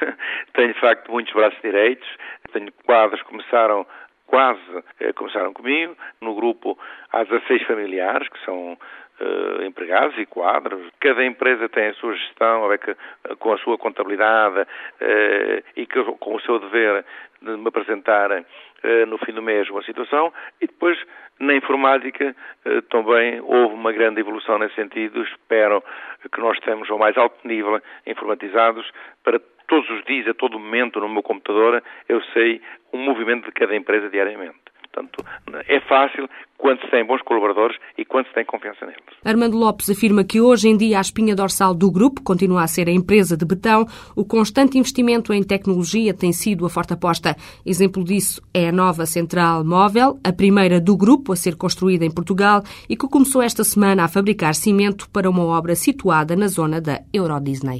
tenho, 0.52 0.74
de 0.74 0.80
facto, 0.80 1.10
muitos 1.10 1.32
braços 1.32 1.58
direitos, 1.62 2.06
tenho 2.52 2.70
quadros 2.84 3.22
que 3.22 3.28
começaram 3.28 3.86
quase 4.26 4.60
eh, 5.00 5.12
começaram 5.12 5.52
comigo. 5.52 5.96
No 6.20 6.34
grupo 6.34 6.78
há 7.12 7.24
16 7.24 7.66
familiares, 7.66 8.28
que 8.28 8.44
são 8.44 8.78
uh, 9.20 9.62
empregados 9.64 10.16
e 10.18 10.26
quadros. 10.26 10.88
Cada 11.00 11.24
empresa 11.24 11.68
tem 11.68 11.88
a 11.88 11.94
sua 11.94 12.14
gestão, 12.14 12.62
com 13.38 13.52
a 13.52 13.58
sua 13.58 13.78
contabilidade 13.78 14.60
uh, 14.60 15.64
e 15.76 15.86
com 15.86 16.34
o 16.34 16.40
seu 16.40 16.58
dever 16.58 17.04
de 17.42 17.56
me 17.56 17.68
apresentar 17.68 18.30
uh, 18.30 19.06
no 19.06 19.18
fim 19.18 19.32
do 19.32 19.42
mês 19.42 19.68
uma 19.70 19.82
situação. 19.82 20.32
E 20.60 20.66
depois, 20.66 20.98
na 21.38 21.54
informática, 21.54 22.36
também 22.90 23.40
houve 23.40 23.74
uma 23.74 23.92
grande 23.92 24.20
evolução 24.20 24.58
nesse 24.58 24.74
sentido. 24.74 25.22
Espero 25.22 25.82
que 26.30 26.40
nós 26.40 26.56
estejamos 26.58 26.90
ao 26.90 26.98
mais 26.98 27.16
alto 27.16 27.36
nível 27.46 27.80
informatizados 28.06 28.90
para 29.24 29.40
todos 29.66 29.88
os 29.88 30.04
dias, 30.04 30.26
a 30.26 30.34
todo 30.34 30.58
momento, 30.58 31.00
no 31.00 31.08
meu 31.08 31.22
computador, 31.22 31.82
eu 32.08 32.20
sei 32.34 32.60
o 32.92 32.98
movimento 32.98 33.46
de 33.46 33.52
cada 33.52 33.74
empresa 33.74 34.10
diariamente. 34.10 34.58
Portanto, 34.92 35.24
é 35.68 35.80
fácil 35.80 36.28
quando 36.58 36.80
se 36.80 36.90
tem 36.90 37.06
bons 37.06 37.22
colaboradores 37.22 37.76
e 37.96 38.04
quando 38.04 38.26
se 38.26 38.34
tem 38.34 38.44
confiança 38.44 38.84
neles. 38.84 39.00
Armando 39.24 39.56
Lopes 39.56 39.88
afirma 39.88 40.24
que 40.24 40.40
hoje 40.40 40.68
em 40.68 40.76
dia 40.76 40.98
a 40.98 41.00
espinha 41.00 41.34
dorsal 41.34 41.72
do 41.74 41.90
grupo 41.90 42.20
continua 42.22 42.62
a 42.62 42.66
ser 42.66 42.88
a 42.88 42.92
empresa 42.92 43.36
de 43.36 43.46
betão. 43.46 43.86
O 44.14 44.24
constante 44.24 44.76
investimento 44.76 45.32
em 45.32 45.42
tecnologia 45.42 46.12
tem 46.12 46.32
sido 46.32 46.66
a 46.66 46.70
forte 46.70 46.92
aposta. 46.92 47.36
Exemplo 47.64 48.04
disso 48.04 48.42
é 48.52 48.68
a 48.68 48.72
nova 48.72 49.06
central 49.06 49.64
móvel, 49.64 50.18
a 50.22 50.32
primeira 50.32 50.80
do 50.80 50.96
grupo 50.96 51.32
a 51.32 51.36
ser 51.36 51.56
construída 51.56 52.04
em 52.04 52.10
Portugal 52.10 52.62
e 52.88 52.96
que 52.96 53.08
começou 53.08 53.40
esta 53.40 53.64
semana 53.64 54.04
a 54.04 54.08
fabricar 54.08 54.54
cimento 54.54 55.08
para 55.10 55.30
uma 55.30 55.44
obra 55.44 55.74
situada 55.74 56.36
na 56.36 56.48
zona 56.48 56.80
da 56.80 57.00
Euro 57.12 57.40
Disney. 57.40 57.78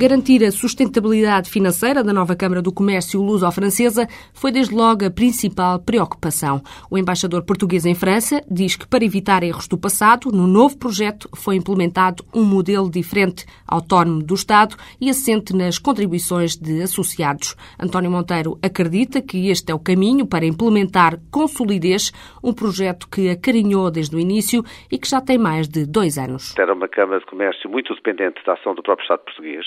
Garantir 0.00 0.42
a 0.42 0.50
sustentabilidade 0.50 1.50
financeira 1.50 2.02
da 2.02 2.10
nova 2.10 2.34
Câmara 2.34 2.62
do 2.62 2.72
Comércio 2.72 3.20
Luso-Francesa 3.20 4.06
foi 4.32 4.50
desde 4.50 4.74
logo 4.74 5.04
a 5.04 5.10
principal 5.10 5.78
preocupação. 5.78 6.62
O 6.90 6.96
embaixador 6.96 7.44
português 7.44 7.84
em 7.84 7.94
França 7.94 8.40
diz 8.50 8.76
que 8.76 8.88
para 8.88 9.04
evitar 9.04 9.42
erros 9.42 9.68
do 9.68 9.76
passado, 9.76 10.32
no 10.32 10.46
novo 10.46 10.78
projeto 10.78 11.28
foi 11.36 11.56
implementado 11.56 12.24
um 12.34 12.42
modelo 12.42 12.90
diferente, 12.90 13.44
autónomo 13.68 14.22
do 14.22 14.32
Estado 14.32 14.74
e 14.98 15.10
assente 15.10 15.54
nas 15.54 15.78
contribuições 15.78 16.56
de 16.56 16.80
associados. 16.80 17.54
António 17.78 18.10
Monteiro 18.10 18.58
acredita 18.62 19.20
que 19.20 19.50
este 19.50 19.70
é 19.70 19.74
o 19.74 19.78
caminho 19.78 20.26
para 20.26 20.46
implementar 20.46 21.18
com 21.30 21.46
solidez 21.46 22.10
um 22.42 22.54
projeto 22.54 23.06
que 23.06 23.28
acarinhou 23.28 23.90
desde 23.90 24.16
o 24.16 24.18
início 24.18 24.64
e 24.90 24.96
que 24.96 25.06
já 25.06 25.20
tem 25.20 25.36
mais 25.36 25.68
de 25.68 25.84
dois 25.84 26.16
anos. 26.16 26.54
Era 26.58 26.72
uma 26.72 26.88
Câmara 26.88 27.20
de 27.20 27.26
Comércio 27.26 27.68
muito 27.68 27.94
dependente 27.94 28.40
da 28.46 28.54
ação 28.54 28.74
do 28.74 28.82
próprio 28.82 29.04
Estado 29.04 29.24
português 29.24 29.66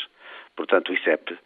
portanto 0.56 0.90
o 0.90 0.94
ICEP, 0.94 1.38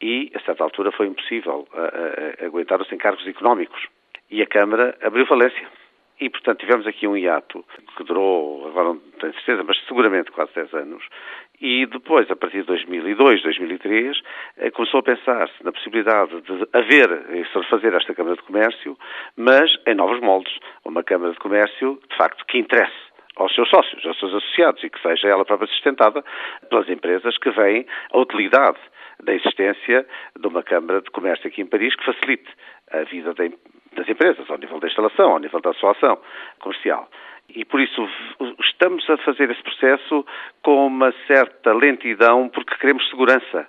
e 0.00 0.30
a 0.34 0.40
certa 0.40 0.62
altura 0.62 0.92
foi 0.92 1.06
impossível 1.06 1.66
a, 1.72 1.80
a, 1.80 2.44
a 2.44 2.46
aguentar 2.46 2.80
os 2.80 2.92
encargos 2.92 3.26
económicos. 3.26 3.86
E 4.30 4.42
a 4.42 4.46
Câmara 4.46 4.96
abriu 5.02 5.26
falência. 5.26 5.66
E, 6.18 6.30
portanto, 6.30 6.60
tivemos 6.60 6.86
aqui 6.86 7.06
um 7.06 7.16
hiato 7.16 7.62
que 7.94 8.04
durou, 8.04 8.66
agora 8.68 8.88
não 8.88 8.98
tenho 9.20 9.34
certeza, 9.34 9.62
mas 9.62 9.78
seguramente 9.86 10.30
quase 10.30 10.54
10 10.54 10.72
anos. 10.72 11.04
E 11.60 11.84
depois, 11.86 12.30
a 12.30 12.36
partir 12.36 12.60
de 12.60 12.66
2002, 12.66 13.42
2003, 13.42 14.18
eh, 14.56 14.70
começou 14.70 15.00
a 15.00 15.02
pensar-se 15.02 15.62
na 15.62 15.72
possibilidade 15.72 16.40
de 16.40 16.68
haver 16.72 17.36
e 17.36 17.44
fazer 17.68 17.92
esta 17.92 18.14
Câmara 18.14 18.36
de 18.36 18.42
Comércio, 18.42 18.96
mas 19.36 19.70
em 19.86 19.94
novos 19.94 20.20
moldes. 20.20 20.54
Uma 20.86 21.02
Câmara 21.02 21.32
de 21.32 21.38
Comércio, 21.38 22.00
de 22.08 22.16
facto, 22.16 22.46
que 22.46 22.58
interesse 22.58 23.05
aos 23.36 23.54
seus 23.54 23.68
sócios, 23.68 24.04
aos 24.04 24.18
seus 24.18 24.34
associados 24.34 24.82
e 24.82 24.90
que 24.90 25.00
seja 25.00 25.28
ela 25.28 25.44
própria 25.44 25.68
sustentada 25.68 26.24
pelas 26.68 26.88
empresas 26.88 27.36
que 27.38 27.50
veem 27.50 27.86
a 28.12 28.18
utilidade 28.18 28.78
da 29.22 29.34
existência 29.34 30.06
de 30.38 30.46
uma 30.46 30.62
Câmara 30.62 31.00
de 31.00 31.10
Comércio 31.10 31.46
aqui 31.46 31.62
em 31.62 31.66
Paris 31.66 31.94
que 31.94 32.04
facilite 32.04 32.50
a 32.92 33.02
vida 33.04 33.34
das 33.34 34.08
empresas, 34.08 34.48
ao 34.50 34.58
nível 34.58 34.78
da 34.78 34.88
instalação, 34.88 35.32
ao 35.32 35.38
nível 35.38 35.60
da 35.60 35.72
sua 35.74 35.92
ação 35.92 36.18
comercial. 36.58 37.08
E 37.48 37.64
por 37.64 37.80
isso 37.80 38.08
estamos 38.60 39.08
a 39.08 39.16
fazer 39.18 39.50
esse 39.50 39.62
processo 39.62 40.26
com 40.62 40.86
uma 40.86 41.12
certa 41.26 41.72
lentidão 41.72 42.48
porque 42.48 42.76
queremos 42.76 43.08
segurança 43.08 43.68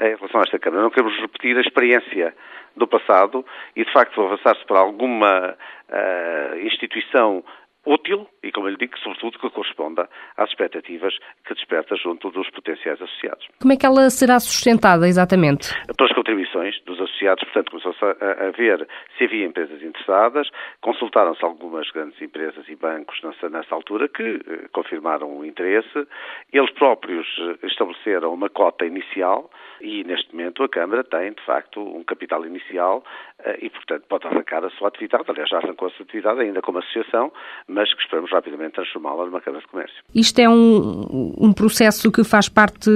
em 0.00 0.14
relação 0.14 0.40
a 0.40 0.44
esta 0.44 0.58
Câmara. 0.58 0.82
Não 0.82 0.90
queremos 0.90 1.16
repetir 1.20 1.56
a 1.56 1.60
experiência 1.60 2.34
do 2.76 2.86
passado 2.86 3.44
e, 3.76 3.84
de 3.84 3.92
facto, 3.92 4.20
avançar-se 4.22 4.64
para 4.64 4.78
alguma 4.78 5.54
uh, 5.54 6.58
instituição 6.60 7.44
útil 7.88 8.28
e, 8.42 8.52
como 8.52 8.66
eu 8.66 8.72
lhe 8.72 8.76
digo, 8.76 8.98
sobretudo 8.98 9.38
que 9.38 9.50
corresponda 9.50 10.08
às 10.36 10.50
expectativas 10.50 11.14
que 11.46 11.54
desperta 11.54 11.96
junto 11.96 12.30
dos 12.30 12.48
potenciais 12.50 13.00
associados. 13.00 13.48
Como 13.60 13.72
é 13.72 13.76
que 13.76 13.86
ela 13.86 14.10
será 14.10 14.38
sustentada 14.38 15.08
exatamente? 15.08 15.72
Pelas 15.96 16.12
contribuições 16.12 16.80
dos 16.84 17.00
associados, 17.00 17.44
portanto, 17.44 17.70
começou-se 17.70 18.04
a, 18.04 18.48
a, 18.48 18.50
ver 18.50 18.86
se 19.16 19.24
havia 19.24 19.46
empresas 19.46 19.82
interessadas, 19.82 20.48
consultaram-se 20.80 21.44
algumas 21.44 21.90
grandes 21.90 22.20
empresas 22.20 22.68
e 22.68 22.76
bancos 22.76 23.18
nessa, 23.22 23.48
nessa 23.48 23.74
altura 23.74 24.08
que 24.08 24.22
eh, 24.22 24.68
confirmaram 24.72 25.38
o 25.38 25.44
interesse, 25.44 26.06
eles 26.52 26.70
próprios 26.72 27.26
eh, 27.38 27.66
estabeleceram 27.66 28.34
uma 28.34 28.50
cota 28.50 28.84
inicial 28.84 29.50
e, 29.80 30.04
neste 30.04 30.34
momento, 30.34 30.62
a 30.62 30.68
Câmara 30.68 31.04
tem, 31.04 31.32
de 31.32 31.42
facto, 31.44 31.80
um 31.80 32.02
capital 32.04 32.44
inicial 32.44 33.02
eh, 33.44 33.58
e, 33.62 33.70
portanto, 33.70 34.04
pode 34.08 34.26
arrancar 34.26 34.64
a 34.64 34.70
sua 34.70 34.88
atividade. 34.88 35.24
Aliás, 35.28 35.48
já 35.48 35.58
arrancou 35.58 35.88
a 35.88 35.90
sua 35.92 36.04
atividade 36.04 36.40
ainda 36.40 36.60
como 36.60 36.78
associação, 36.78 37.32
mas 37.66 37.77
que 37.94 38.02
esperamos 38.02 38.30
rapidamente 38.30 38.72
transformá-la 38.72 39.26
numa 39.26 39.40
Câmara 39.40 39.62
de 39.62 39.68
Comércio. 39.68 39.96
Isto 40.14 40.38
é 40.40 40.48
um, 40.48 41.34
um 41.38 41.52
processo 41.52 42.10
que 42.10 42.24
faz 42.24 42.48
parte 42.48 42.90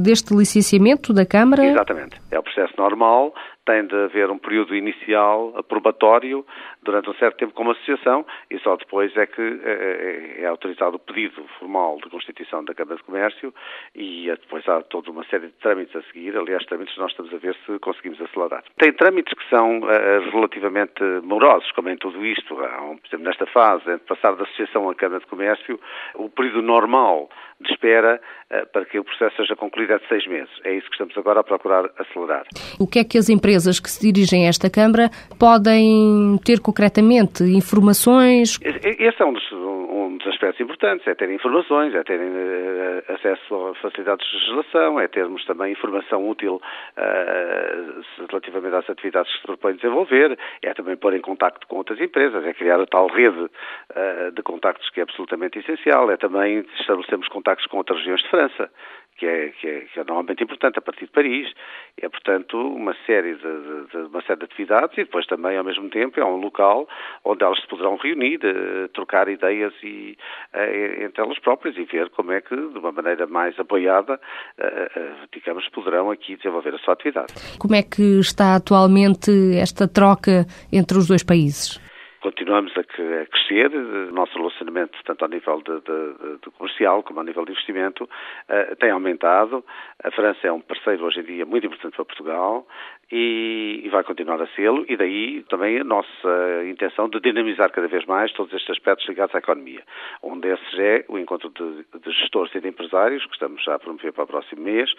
deste 0.00 0.34
licenciamento 0.34 1.12
da 1.12 1.24
Câmara? 1.24 1.64
Exatamente. 1.64 2.20
É 2.30 2.38
o 2.38 2.42
processo 2.42 2.74
normal 2.78 3.34
tem 3.64 3.86
de 3.86 3.94
haver 3.94 4.30
um 4.30 4.38
período 4.38 4.74
inicial 4.74 5.52
aprobatório 5.56 6.44
durante 6.82 7.08
um 7.08 7.14
certo 7.14 7.38
tempo 7.38 7.52
como 7.54 7.70
associação 7.70 8.26
e 8.50 8.58
só 8.60 8.76
depois 8.76 9.16
é 9.16 9.26
que 9.26 9.40
é, 9.40 10.38
é, 10.38 10.42
é 10.42 10.46
autorizado 10.46 10.96
o 10.96 10.98
pedido 10.98 11.42
formal 11.58 11.98
de 12.02 12.10
constituição 12.10 12.64
da 12.64 12.74
Câmara 12.74 12.96
de 12.96 13.02
Comércio 13.04 13.54
e 13.94 14.26
depois 14.26 14.68
há 14.68 14.82
toda 14.82 15.10
uma 15.10 15.24
série 15.24 15.46
de 15.46 15.52
trâmites 15.54 15.96
a 15.96 16.02
seguir. 16.02 16.36
Aliás, 16.36 16.64
trâmites 16.66 16.96
nós 16.96 17.10
estamos 17.10 17.32
a 17.32 17.38
ver 17.38 17.56
se 17.64 17.78
conseguimos 17.78 18.20
acelerar. 18.20 18.64
Tem 18.78 18.92
trâmites 18.92 19.32
que 19.34 19.48
são 19.48 19.80
uh, 19.80 20.30
relativamente 20.32 21.02
morosos, 21.22 21.70
como 21.72 21.88
em 21.88 21.96
tudo 21.96 22.24
isto. 22.24 22.54
Por 22.54 22.64
exemplo, 23.06 23.24
nesta 23.24 23.46
fase, 23.46 23.90
entre 23.90 24.06
passar 24.06 24.34
da 24.36 24.44
associação 24.44 24.88
à 24.90 24.94
Câmara 24.94 25.20
de 25.20 25.26
Comércio, 25.26 25.80
o 26.14 26.28
período 26.28 26.62
normal 26.62 27.28
de 27.60 27.72
espera 27.72 28.20
uh, 28.50 28.66
para 28.72 28.84
que 28.84 28.98
o 28.98 29.04
processo 29.04 29.36
seja 29.36 29.56
concluído 29.56 29.94
é 29.94 29.98
de 29.98 30.08
seis 30.08 30.26
meses. 30.26 30.52
É 30.64 30.74
isso 30.74 30.86
que 30.86 30.94
estamos 30.94 31.16
agora 31.16 31.40
a 31.40 31.44
procurar 31.44 31.88
acelerar. 31.98 32.44
O 32.78 32.86
que 32.86 32.98
é 32.98 33.04
que 33.04 33.16
as 33.16 33.28
empresas 33.28 33.53
que 33.80 33.90
se 33.90 34.12
dirigem 34.12 34.46
a 34.46 34.48
esta 34.48 34.68
Câmara 34.68 35.10
podem 35.38 36.38
ter 36.44 36.60
concretamente? 36.60 37.44
Informações? 37.44 38.58
Esse 38.62 39.22
é 39.22 39.24
um 39.24 39.32
dos, 39.32 39.52
um 39.52 40.16
dos 40.18 40.26
aspectos 40.26 40.60
importantes, 40.60 41.06
é 41.06 41.14
ter 41.14 41.30
informações, 41.30 41.94
é 41.94 42.02
terem 42.02 42.28
uh, 42.28 43.12
acesso 43.14 43.54
a 43.54 43.74
facilidades 43.76 44.26
de 44.26 44.36
legislação, 44.36 44.98
é 44.98 45.08
termos 45.08 45.44
também 45.44 45.72
informação 45.72 46.28
útil 46.28 46.56
uh, 46.56 48.26
relativamente 48.28 48.74
às 48.74 48.90
atividades 48.90 49.32
que 49.32 49.38
se 49.38 49.46
propõem 49.46 49.76
desenvolver, 49.76 50.38
é 50.62 50.74
também 50.74 50.96
pôr 50.96 51.14
em 51.14 51.20
contacto 51.20 51.66
com 51.66 51.76
outras 51.76 52.00
empresas, 52.00 52.44
é 52.44 52.52
criar 52.52 52.80
a 52.80 52.86
tal 52.86 53.06
rede 53.08 53.38
uh, 53.38 54.32
de 54.34 54.42
contactos 54.42 54.90
que 54.90 55.00
é 55.00 55.02
absolutamente 55.04 55.58
essencial, 55.58 56.10
é 56.10 56.16
também 56.16 56.64
estabelecermos 56.80 57.28
contactos 57.28 57.66
com 57.66 57.78
outras 57.78 57.98
regiões 57.98 58.22
de 58.22 58.30
França, 58.30 58.70
que 59.16 59.26
é, 59.26 59.48
que 59.60 59.66
é, 59.66 59.80
que 59.80 60.00
é 60.00 60.04
normalmente 60.04 60.42
importante 60.42 60.78
a 60.78 60.82
partir 60.82 61.06
de 61.06 61.12
Paris. 61.12 61.52
É, 62.00 62.08
portanto, 62.08 62.56
uma 62.56 62.94
série 63.06 63.34
de, 63.34 63.40
de, 63.40 63.86
de, 63.90 63.96
uma 64.08 64.22
série 64.22 64.38
de 64.38 64.44
atividades 64.44 64.98
e 64.98 65.04
depois 65.04 65.26
também, 65.26 65.56
ao 65.56 65.64
mesmo 65.64 65.88
tempo, 65.90 66.18
é 66.18 66.24
um 66.24 66.36
local 66.36 66.88
onde 67.24 67.44
elas 67.44 67.60
se 67.60 67.68
poderão 67.68 67.96
reunir, 67.96 68.40
eh, 68.42 68.88
trocar 68.92 69.28
ideias 69.28 69.72
e, 69.82 70.16
eh, 70.52 71.04
entre 71.04 71.22
elas 71.22 71.38
próprias 71.38 71.76
e 71.76 71.84
ver 71.84 72.10
como 72.10 72.32
é 72.32 72.40
que, 72.40 72.54
de 72.54 72.78
uma 72.78 72.92
maneira 72.92 73.26
mais 73.26 73.58
apoiada, 73.58 74.20
eh, 74.58 75.12
digamos, 75.32 75.68
poderão 75.68 76.10
aqui 76.10 76.36
desenvolver 76.36 76.74
a 76.74 76.78
sua 76.78 76.94
atividade. 76.94 77.32
Como 77.58 77.74
é 77.74 77.82
que 77.82 78.18
está 78.20 78.56
atualmente 78.56 79.30
esta 79.56 79.86
troca 79.86 80.46
entre 80.72 80.98
os 80.98 81.06
dois 81.06 81.22
países? 81.22 81.80
Continuamos 82.24 82.72
a, 82.78 82.82
crescer, 82.82 83.70
o 83.76 84.10
nosso 84.10 84.32
relacionamento, 84.38 84.98
tanto 85.04 85.22
ao 85.22 85.28
nível 85.28 85.60
de, 85.60 85.74
de, 85.82 86.38
de 86.42 86.50
comercial 86.56 87.02
como 87.02 87.20
ao 87.20 87.26
nível 87.26 87.44
de 87.44 87.52
investimento, 87.52 88.04
uh, 88.04 88.76
tem 88.76 88.90
aumentado. 88.90 89.62
A 90.02 90.10
França 90.10 90.46
é 90.46 90.50
um 90.50 90.62
parceiro 90.62 91.04
hoje 91.04 91.20
em 91.20 91.24
dia 91.24 91.44
muito 91.44 91.66
importante 91.66 91.94
para 91.94 92.04
Portugal 92.06 92.66
e, 93.12 93.82
e 93.84 93.88
vai 93.90 94.02
continuar 94.02 94.40
a 94.40 94.46
sê-lo, 94.48 94.86
e 94.88 94.96
daí 94.96 95.44
também 95.50 95.78
a 95.78 95.84
nossa 95.84 96.64
intenção 96.66 97.10
de 97.10 97.20
dinamizar 97.20 97.70
cada 97.70 97.86
vez 97.88 98.06
mais 98.06 98.32
todos 98.32 98.54
estes 98.54 98.70
aspectos 98.70 99.06
ligados 99.06 99.34
à 99.34 99.38
economia. 99.38 99.82
Um 100.22 100.40
desses 100.40 100.78
é 100.78 101.04
o 101.08 101.18
encontro 101.18 101.50
de, 101.50 101.84
de 102.00 102.10
gestores 102.10 102.54
e 102.54 102.60
de 102.60 102.68
empresários, 102.68 103.26
que 103.26 103.34
estamos 103.34 103.62
já 103.62 103.74
a 103.74 103.78
promover 103.78 104.14
para 104.14 104.24
o 104.24 104.26
próximo 104.26 104.62
mês, 104.62 104.90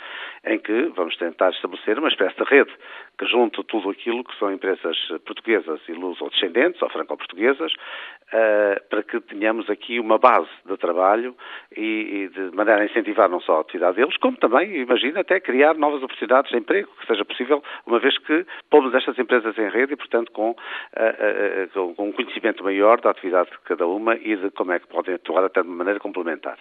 em 0.45 0.59
que 0.59 0.91
vamos 0.95 1.17
tentar 1.17 1.49
estabelecer 1.49 1.97
uma 1.97 2.09
espécie 2.09 2.35
de 2.35 2.43
rede 2.43 2.71
que 3.17 3.25
junte 3.25 3.63
tudo 3.63 3.89
aquilo 3.89 4.23
que 4.23 4.37
são 4.37 4.51
empresas 4.51 4.97
portuguesas 5.25 5.81
e 5.87 5.93
luso-descendentes, 5.93 6.81
ou 6.81 6.89
franco-portuguesas, 7.15 7.71
uh, 7.73 8.89
para 8.89 9.03
que 9.03 9.19
tenhamos 9.21 9.69
aqui 9.69 9.99
uma 9.99 10.17
base 10.17 10.49
de 10.65 10.77
trabalho 10.77 11.35
e, 11.75 11.81
e, 11.81 12.29
de 12.29 12.55
maneira 12.55 12.81
a 12.81 12.85
incentivar 12.85 13.29
não 13.29 13.39
só 13.39 13.57
a 13.57 13.61
atividade 13.61 13.97
deles, 13.97 14.17
como 14.17 14.37
também, 14.37 14.75
imagina, 14.77 15.21
até 15.21 15.39
criar 15.39 15.75
novas 15.75 16.03
oportunidades 16.03 16.51
de 16.51 16.57
emprego, 16.57 16.89
que 16.99 17.07
seja 17.07 17.25
possível, 17.25 17.63
uma 17.85 17.99
vez 17.99 18.17
que 18.19 18.45
pomos 18.69 18.93
estas 18.93 19.17
empresas 19.17 19.57
em 19.57 19.69
rede 19.69 19.93
e, 19.93 19.97
portanto, 19.97 20.31
com, 20.31 20.51
uh, 20.51 21.95
com 21.95 22.09
um 22.09 22.11
conhecimento 22.11 22.63
maior 22.63 22.99
da 23.01 23.11
atividade 23.11 23.49
de 23.51 23.59
cada 23.59 23.87
uma 23.87 24.15
e 24.15 24.35
de 24.35 24.51
como 24.51 24.71
é 24.71 24.79
que 24.79 24.87
podem 24.87 25.15
atuar 25.15 25.45
até 25.45 25.61
de 25.61 25.69
maneira 25.69 25.99
complementar. 25.99 26.57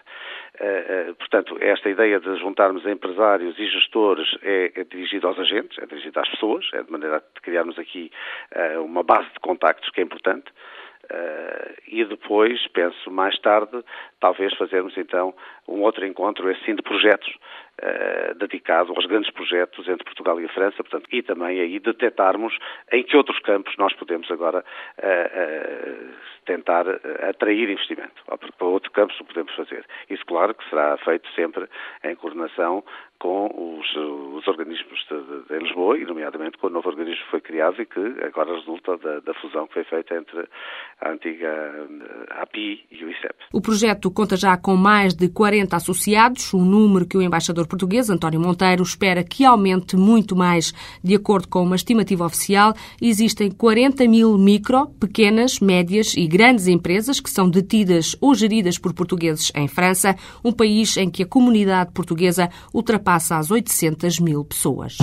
Portanto, 1.18 1.56
esta 1.60 1.90
ideia 1.90 2.20
de 2.20 2.36
juntarmos 2.36 2.86
empresários 2.86 3.58
e 3.58 3.66
gestores 3.66 4.28
é, 4.42 4.72
é 4.74 4.84
dirigida 4.84 5.26
aos 5.26 5.38
agentes, 5.38 5.76
é 5.78 5.86
dirigida 5.86 6.20
às 6.20 6.28
pessoas, 6.28 6.64
é 6.72 6.82
de 6.82 6.92
maneira 6.92 7.16
a 7.16 7.40
criarmos 7.40 7.78
aqui 7.78 8.10
uma 8.84 9.02
base 9.02 9.28
de 9.32 9.40
contactos 9.40 9.90
que 9.90 10.00
é 10.00 10.04
importante. 10.04 10.50
Uh, 11.04 11.74
e 11.86 12.04
depois, 12.04 12.66
penso, 12.68 13.10
mais 13.10 13.38
tarde, 13.40 13.84
talvez 14.20 14.54
fazermos 14.56 14.96
então 14.96 15.34
um 15.68 15.82
outro 15.82 16.06
encontro, 16.06 16.48
assim, 16.48 16.74
de 16.74 16.82
projetos, 16.82 17.30
uh, 17.82 18.34
dedicado 18.38 18.92
aos 18.94 19.06
grandes 19.06 19.30
projetos 19.32 19.88
entre 19.88 20.04
Portugal 20.04 20.40
e 20.40 20.44
a 20.44 20.48
França, 20.48 20.76
portanto, 20.76 21.08
e 21.12 21.22
também 21.22 21.60
aí 21.60 21.78
detectarmos 21.78 22.56
em 22.92 23.02
que 23.02 23.16
outros 23.16 23.38
campos 23.40 23.74
nós 23.78 23.92
podemos 23.94 24.30
agora 24.30 24.64
uh, 24.98 26.14
tentar 26.44 26.86
atrair 27.28 27.70
investimento, 27.70 28.22
porque 28.26 28.52
para 28.58 28.66
outro 28.66 28.90
campo 28.90 29.14
o 29.20 29.24
podemos 29.24 29.54
fazer. 29.54 29.84
Isso, 30.10 30.24
claro, 30.26 30.54
que 30.54 30.68
será 30.68 30.96
feito 30.98 31.28
sempre 31.34 31.66
em 32.02 32.14
coordenação 32.14 32.84
com 33.18 33.46
os, 33.80 33.96
os 34.36 34.46
organismos 34.46 34.98
de, 35.08 35.16
de, 35.16 35.48
de, 35.48 35.64
Lisboa 35.64 35.96
e, 35.96 36.04
nomeadamente, 36.04 36.58
com 36.58 36.66
o 36.66 36.70
novo 36.70 36.90
organismo 36.90 37.24
que 37.24 37.30
foi 37.30 37.40
criado 37.40 37.80
e 37.80 37.86
que 37.86 38.00
agora 38.22 38.54
resulta 38.54 38.98
da, 38.98 39.20
da 39.20 39.32
fusão 39.34 39.66
que 39.66 39.74
foi 39.74 39.84
feita 39.84 40.14
entre 40.14 40.46
a 41.00 41.10
antiga 41.10 41.48
eh, 41.48 42.42
API 42.42 42.84
e 42.90 43.04
o 43.04 43.10
ICEP. 43.10 43.34
O 43.52 43.62
projeto 43.62 44.10
conta 44.10 44.36
já 44.36 44.58
com 44.58 44.76
mais 44.76 45.14
de 45.14 45.30
40 45.32 45.74
associados, 45.74 46.52
um 46.52 46.64
número 46.64 47.08
que 47.08 47.16
o 47.16 47.22
embaixador 47.22 47.63
português, 47.66 48.10
António 48.10 48.40
Monteiro, 48.40 48.82
espera 48.82 49.22
que 49.22 49.44
aumente 49.44 49.96
muito 49.96 50.36
mais. 50.36 50.72
De 51.02 51.14
acordo 51.14 51.48
com 51.48 51.62
uma 51.62 51.76
estimativa 51.76 52.26
oficial, 52.26 52.74
existem 53.00 53.50
40 53.50 54.06
mil 54.08 54.36
micro, 54.38 54.86
pequenas, 55.00 55.60
médias 55.60 56.14
e 56.16 56.26
grandes 56.26 56.66
empresas 56.66 57.20
que 57.20 57.30
são 57.30 57.48
detidas 57.48 58.16
ou 58.20 58.34
geridas 58.34 58.78
por 58.78 58.92
portugueses 58.92 59.50
em 59.54 59.68
França, 59.68 60.16
um 60.44 60.52
país 60.52 60.96
em 60.96 61.10
que 61.10 61.22
a 61.22 61.26
comunidade 61.26 61.92
portuguesa 61.92 62.50
ultrapassa 62.72 63.36
as 63.36 63.50
800 63.50 64.20
mil 64.20 64.44
pessoas. 64.44 64.98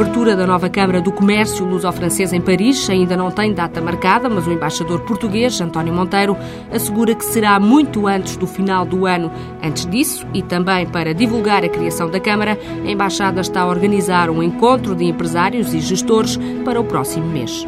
Abertura 0.00 0.34
da 0.34 0.46
nova 0.46 0.70
Câmara 0.70 0.98
do 0.98 1.12
Comércio 1.12 1.62
Luso-Francês 1.62 2.32
em 2.32 2.40
Paris 2.40 2.88
ainda 2.88 3.14
não 3.14 3.30
tem 3.30 3.52
data 3.52 3.82
marcada, 3.82 4.30
mas 4.30 4.46
o 4.46 4.50
embaixador 4.50 5.00
português, 5.00 5.60
António 5.60 5.92
Monteiro, 5.92 6.38
assegura 6.72 7.14
que 7.14 7.22
será 7.22 7.60
muito 7.60 8.06
antes 8.06 8.34
do 8.34 8.46
final 8.46 8.86
do 8.86 9.04
ano. 9.04 9.30
Antes 9.62 9.84
disso, 9.84 10.26
e 10.32 10.40
também 10.40 10.86
para 10.86 11.12
divulgar 11.12 11.64
a 11.64 11.68
criação 11.68 12.10
da 12.10 12.18
Câmara, 12.18 12.58
a 12.82 12.90
Embaixada 12.90 13.42
está 13.42 13.60
a 13.60 13.68
organizar 13.68 14.30
um 14.30 14.42
encontro 14.42 14.94
de 14.94 15.04
empresários 15.04 15.74
e 15.74 15.80
gestores 15.80 16.38
para 16.64 16.80
o 16.80 16.84
próximo 16.84 17.26
mês. 17.26 17.66